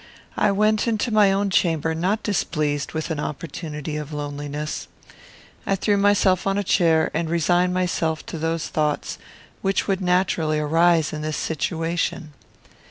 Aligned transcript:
I 0.35 0.51
went 0.51 0.87
into 0.87 1.13
my 1.13 1.31
own 1.31 1.51
chamber 1.51 1.93
not 1.93 2.23
displeased 2.23 2.93
with 2.93 3.11
an 3.11 3.19
opportunity 3.19 3.97
of 3.97 4.11
loneliness. 4.11 4.87
I 5.63 5.75
threw 5.75 5.95
myself 5.95 6.47
on 6.47 6.57
a 6.57 6.63
chair 6.63 7.11
and 7.13 7.29
resigned 7.29 7.75
myself 7.75 8.25
to 8.25 8.39
those 8.39 8.67
thoughts 8.67 9.19
which 9.61 9.87
would 9.87 10.01
naturally 10.01 10.57
arise 10.57 11.13
in 11.13 11.21
this 11.21 11.37
situation. 11.37 12.33